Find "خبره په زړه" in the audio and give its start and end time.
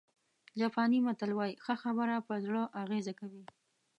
1.83-2.61